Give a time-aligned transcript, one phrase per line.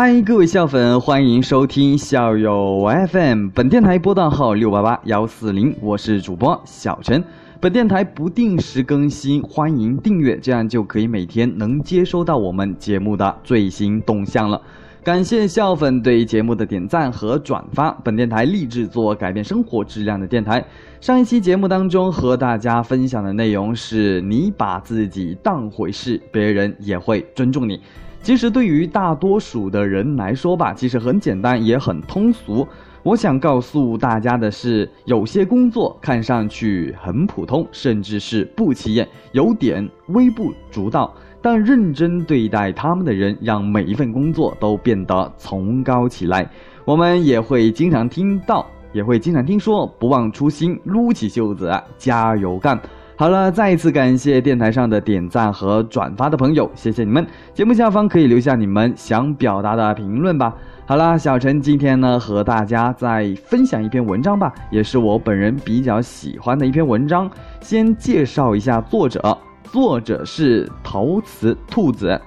[0.00, 7.24] 嗨，各位校粉，欢迎收听校友 FM，本电台波段号六八八幺四零，我是主播小陈。
[7.58, 14.62] 本电台不定时更新，欢迎订阅，这样就可以每天能接收到我们节目的最新动向了。
[15.02, 17.90] 感谢校粉对节目的点赞和转发。
[18.04, 20.64] 本电台立志做改变生活质量的电台。
[21.00, 27.80] 上一期节目当中和大家分享的内容是：你把自己当回事，别人也会尊重你。
[28.22, 32.66] 其实对于大多数的人来说吧，其实很简单，也很通俗。
[33.02, 46.50] 我想告诉大家的是，有些工作看上去很普通，甚至是不起眼，有点微不足道，但认真对待他们的人，让每一份工作都变得崇高起来。
[46.84, 52.78] 我们也会经常听到，也会经常听说，不忘初心，撸起袖子，加油干。
[53.18, 57.26] 好了，再一次感谢电台上的点赞和转发的朋友，谢谢你们。
[57.52, 60.54] 节目下方可以留下你们想表达的评论吧。
[60.86, 67.28] 好了，小陈今天呢和大家再分享一篇文章吧，也是我本人比较喜欢的一篇文章。
[67.60, 72.20] 先介绍一下作者，作者是陶瓷兔子，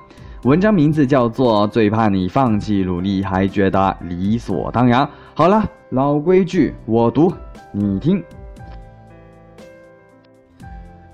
[0.44, 5.06] 文章名字叫做《最怕你放弃努力还觉得理所当然》。
[5.36, 7.32] 好了，老规矩，我读，
[7.72, 8.22] 你听。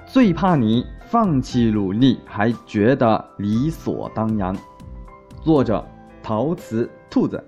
[0.10, 4.56] 最怕你放弃努力还觉得理所当然。
[5.44, 5.86] 作者：
[6.24, 7.44] 陶瓷兔子。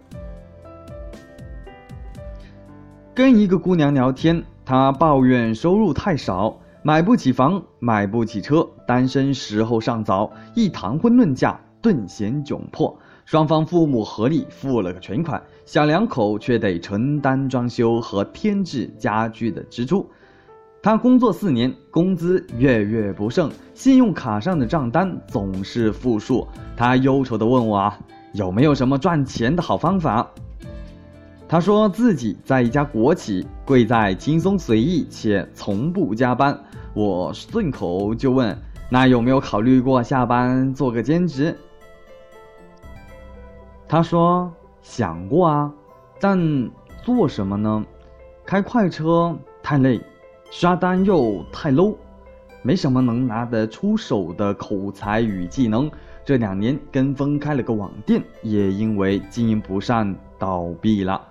[3.16, 10.30] 跟一个姑娘聊天，她抱怨收入太少，买不起房，买不起车，单身时候尚早。
[10.54, 12.94] 一谈婚论嫁，顿显窘迫。
[13.24, 20.06] 双方父母合力付了个全款，小两口却得承担装修和添置家具的支出。
[20.82, 26.48] 他工作四年，工资月月不剩，信用卡上的账单总是负数。
[26.78, 28.00] 他忧愁地问我啊，
[28.32, 30.26] 有没有什么赚钱的好方法？
[31.50, 36.58] 他说自己在一家国企，贵在轻松随意且从不加班。
[36.94, 38.58] 我顺口就问，
[38.90, 41.54] 那有没有考虑过下班做个兼职？
[43.86, 44.50] 他说
[44.82, 45.74] 想过啊，
[46.22, 46.40] 但
[47.04, 47.84] 做什么呢？
[48.46, 50.00] 开快车太累。
[50.52, 51.96] 刷单又太 low，
[52.62, 55.90] 没什么能拿得出手的口才与技能。
[56.26, 61.22] 这两年跟风开了个网店，也因为经营不善倒闭了。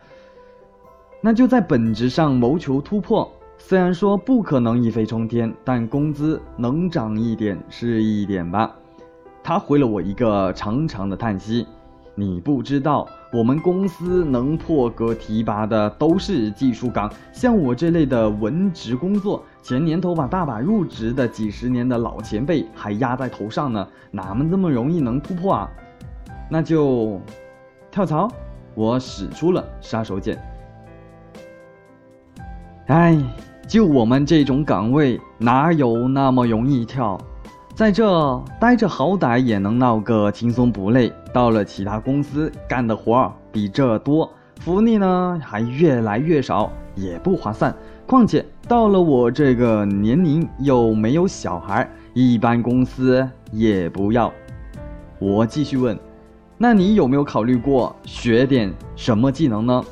[1.21, 3.31] 那就在本质上谋求突破。
[3.61, 8.73] 虽然说不可能一飞冲天，但工资能涨一点是一点吧。
[9.43, 11.67] 他回了我一个长长的叹息。
[12.19, 25.71] 你不知道，我们公司能破格提拔的都是技术岗，像我这类的文职工作，前年头把大把入职的几十年的老前辈还压在头上呢，哪么这么容易能突破啊？
[26.51, 27.21] 那就
[27.89, 28.29] 跳槽，
[28.75, 30.37] 我使出了杀手锏。
[32.89, 33.17] 哎，
[33.69, 37.17] 就我们这种岗位，哪有那么容易跳？
[37.79, 41.13] 在这待着，好歹也能闹个轻松不累。
[41.33, 44.29] 到了其他公司，干的活儿比这多，
[44.59, 47.73] 福利呢还越来越少，也不划算。
[48.05, 54.33] 况且到了我这个年龄，又没有小孩，一般公司也不要。
[55.21, 55.97] 我继续问，
[56.57, 59.85] 那你有没有考虑过学点什么技能呢？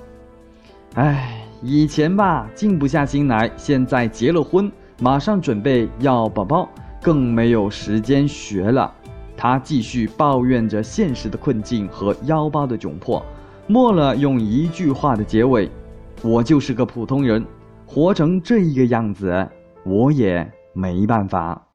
[0.95, 6.69] 哎，以前吧，静不下心来，现在结了婚，马上准备要宝宝。
[7.06, 8.93] 更没有时间学了，
[9.37, 13.25] 他继续抱怨着现实的困境和腰包的窘迫，
[13.69, 15.71] 末了用一句话的结尾
[16.21, 17.47] ：“我就是个普通人，
[17.87, 19.49] 活成这一个样子，
[19.85, 21.69] 我也没办法。”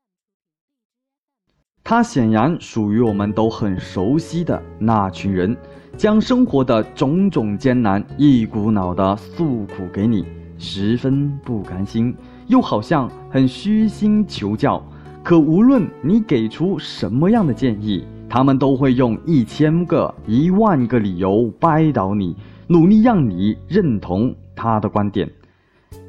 [1.82, 5.56] 他显然属于我们都很熟悉的那群人，
[5.96, 10.26] 将生活的种种艰难一股脑的诉苦给你，
[10.58, 12.14] 十分不甘心，
[12.48, 14.86] 又好像很虚心求教。
[15.24, 22.36] 可无论你给出什么样的建议，他们都会用一千个、一万个理由掰倒你，
[22.68, 25.30] 努力让你认同他的观点。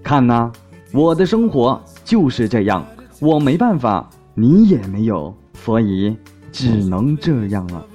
[0.02, 0.50] 看呐，
[0.92, 2.84] 我的生活就是这样，
[3.20, 6.16] 我没办法，你也没有，所以
[6.50, 7.86] 只能这样了。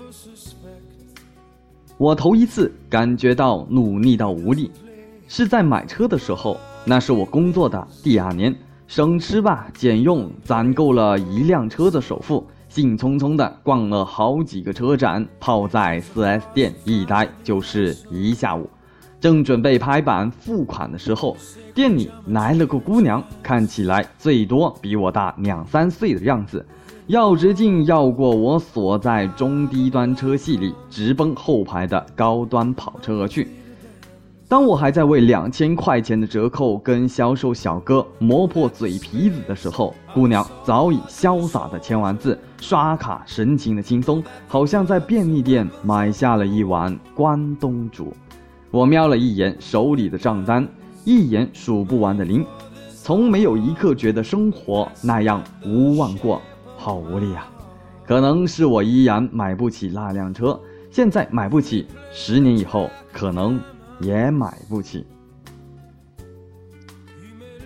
[1.97, 4.69] 我头一次感觉到努力到无力，
[5.27, 8.55] 是在买车的时候，那是我工作的第二年。
[8.88, 18.69] 省吃吧，俭用，攒够了一辆车的首付，兴冲冲的逛了好几个车展，泡在 4S 店一待就是一下午。
[19.19, 21.36] 正准备拍板付款的时候，
[21.75, 26.66] 店里来了个姑娘，看起来最多比我大两三岁的样子，
[27.07, 33.50] 要直径要过我所在中低端车系里直奔后排的高端跑车而去。
[34.49, 48.13] 当我还在为两千块钱的折扣跟销售小哥磨破嘴皮子的时候，姑娘早已潇洒的签完字，刷卡神情的轻松，好像在便利店买下了一碗关东煮。
[48.71, 50.65] 我瞄了一眼手里的账单，
[51.03, 52.45] 一眼数不完的零，
[53.03, 56.41] 从没有一刻觉得生活那样无望过，
[56.77, 57.45] 好无力啊！
[58.05, 60.57] 可能是我依然买不起那辆车，
[60.89, 63.59] 现在买不起，十年以后可能
[63.99, 65.05] 也买不起。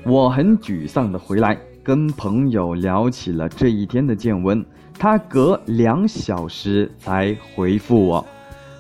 [0.04, 8.25] 我很沮丧的回来，跟朋友聊起了这一天的见闻，他隔两小时才回复我，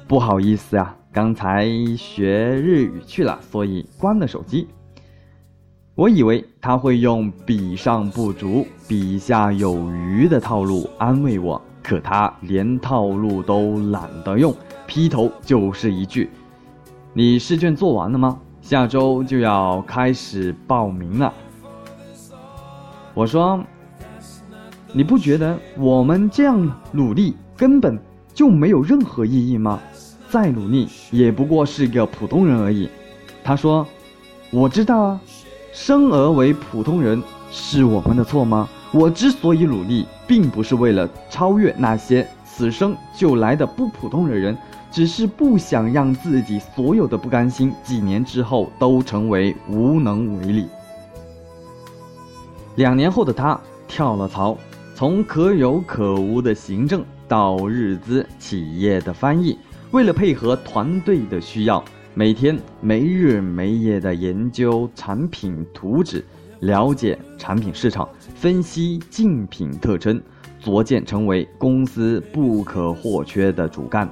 [0.07, 0.97] 不好意思啊。
[1.13, 1.67] 刚才
[1.97, 4.67] 学日语去了，所以关了手机。
[5.93, 14.55] 我以为他会用“笔上不足，笔下有余”的套路安慰我，可他连套路都懒得用，
[14.87, 16.29] 劈头就是一句
[17.13, 18.39] ：“你试卷做完了吗？
[18.61, 21.33] 下周就要开始报名了。”
[23.13, 23.61] 我说
[24.93, 27.99] ：“你不觉得我们这样努力根本
[28.33, 29.79] 就没有任何意义吗？”
[30.29, 32.89] 再努力也不过是个普通人而已，
[33.43, 33.85] 他说
[34.49, 35.21] ：“我知道啊，
[35.73, 37.21] 生而为普通人
[37.51, 38.69] 是我们的错吗？
[38.93, 44.57] 我之所以努力，并不是为了超越那些此生就来的不普通的人，
[44.91, 50.67] 只是不想让自己所有的不甘心，几年之后都成为无能为力。”
[52.75, 54.57] 两年后的他跳了槽，
[54.95, 59.57] 从可有可无的行政到日资企业的翻译。
[59.91, 61.83] 为了配合团队的需要，
[62.13, 66.23] 每天没日没夜地研究产品图纸，
[66.61, 70.21] 了解产品市场，分析竞品特征，
[70.61, 74.07] 逐渐成为公司不可或缺的主干。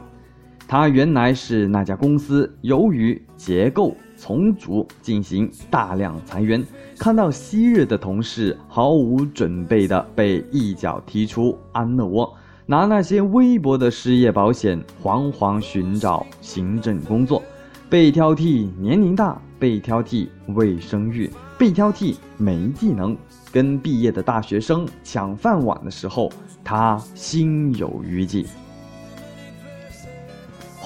[0.71, 6.63] 他原来是那家公司由于结构重组进行大量裁员，
[6.99, 12.31] 看到昔日的同事毫无准备的被一脚踢出安乐窝。
[12.67, 17.41] 拿那些微薄的失业保险，惶惶寻找行政工作，
[17.89, 23.17] 被挑剔年龄大，被挑剔未生育，被挑剔没技能，
[23.51, 26.31] 跟毕业的大学生抢饭碗的时候，
[26.63, 28.45] 他心有余悸。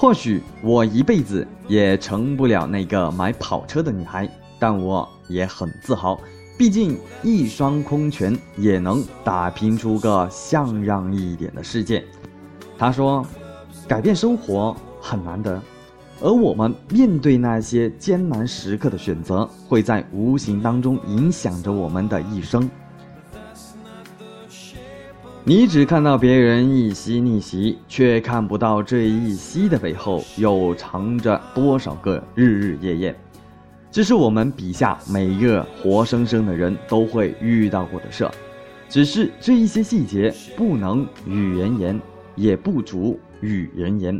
[0.04, 4.28] 或许我一辈子也成不了那个买跑车的女孩，
[4.58, 6.20] 但我也很自豪。
[6.58, 12.04] 毕竟一双空拳也能打拼出个像样一点的世界。
[12.76, 13.24] 他说
[13.88, 15.58] ：“改变生活很难得，
[16.20, 22.68] 而我们面对那些艰难时刻的选择，会在无形当中影响着我们的一生。
[25.46, 33.14] 你只看到别人一夕逆袭，却看不到这一夕的背后又藏着多少个日日夜夜。”
[33.92, 38.26] 这是我们笔下每一个活生生的人都会遇到过的事，
[38.88, 42.00] 只是这一些细节不能与人言，
[42.36, 44.18] 也不足与人言。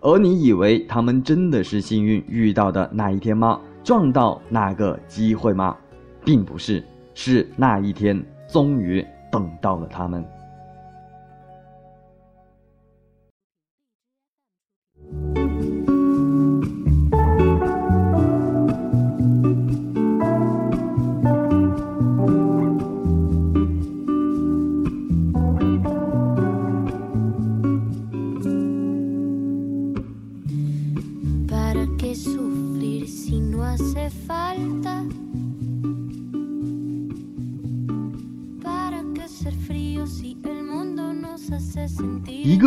[0.00, 3.60] 而你以为他们真的是幸运遇到的那一天吗？
[3.84, 5.76] 撞到那个机会吗？
[6.24, 10.24] 并不是，是那一天终于等到了他们。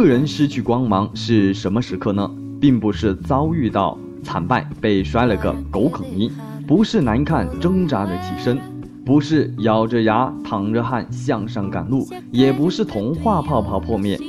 [0.07, 2.31] 人失去光芒是什么时刻呢？
[2.59, 6.31] 并不是遭遇到惨败被摔了个狗啃泥，
[6.65, 8.57] 不是难看挣扎着起身，
[9.05, 14.19] 不是咬着牙淌着汗向上赶路，也不是童话泡泡破灭，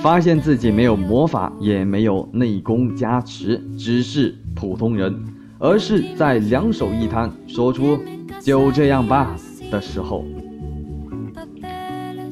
[0.00, 5.14] 发现自己没有魔法也没有内功加持，只是普通人，
[5.58, 7.98] 而是在两手一摊说出
[8.40, 9.36] “就这样吧”
[9.70, 10.24] 的时候。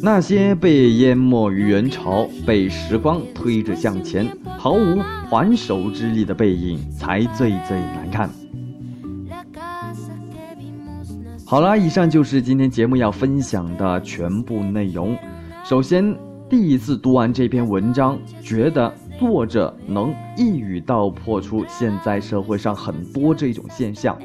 [0.00, 8.31] 那些被淹没于人潮、被时光推着向前、毫无还手之力的背影，才最最难看。
[11.45, 15.17] 好了，以上就是今天节目要分享的全部内容。
[15.64, 16.14] 首先，
[16.49, 24.17] 第一次读完这篇文章，觉得作者能一语道破出现在社会上很多这种现象。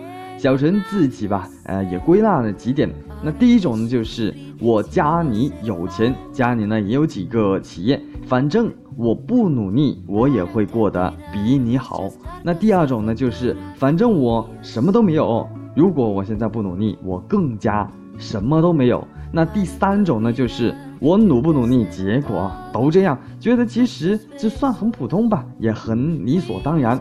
[0.43, 2.93] 小陈自己吧，呃，也归纳了几点。
[3.23, 7.97] 那第一种呢，就是我家里有钱，家里呢也有几个企业，
[8.27, 12.09] 反正我不努力，我也会过得比你好。
[12.43, 15.47] 那第二种呢，就是反正我什么都没有，
[15.77, 19.07] 如果我现在不努力，我更加什么都没有。
[19.31, 26.99] 那第三种呢，就是我努不努力，结果都这样，觉得其实这算很普通吧，也很理所当然。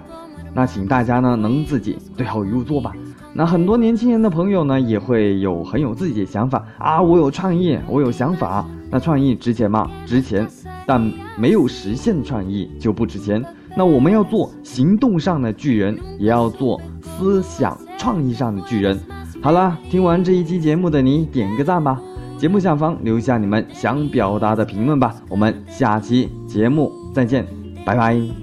[0.54, 2.92] 那请大家呢能自己对号入座吧。
[3.34, 8.64] 那很多年轻人的朋友呢也会有很有自己的想法啊，我有创意，我有想法。
[8.90, 9.90] 那创意值钱吗？
[10.04, 10.46] 值钱，
[10.86, 11.00] 但
[11.38, 13.42] 没有实现创意就不值钱。
[13.74, 19.00] 那我们要做行动上的巨人，也要做思想创意上的巨人。
[19.40, 21.98] 好了，听完这一期节目的你点个赞吧，
[22.36, 25.14] 节目下方留下你们想表达的评论吧。
[25.30, 27.46] 我们下期节目再见，
[27.86, 28.41] 拜拜。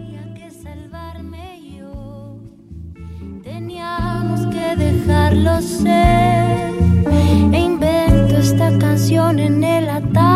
[5.39, 6.73] Dejarlo ser.
[7.53, 10.28] E invento esta canción en el atardecer.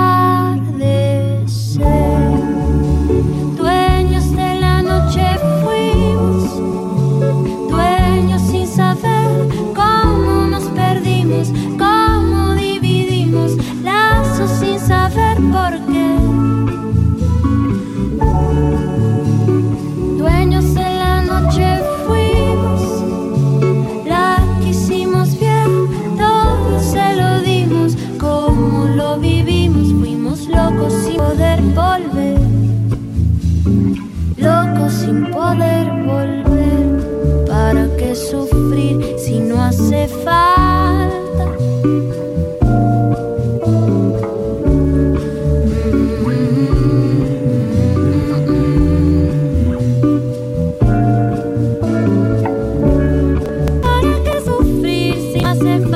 [55.63, 55.93] said